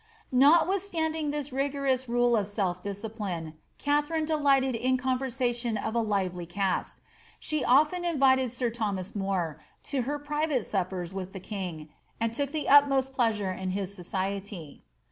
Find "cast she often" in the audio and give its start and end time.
6.47-8.03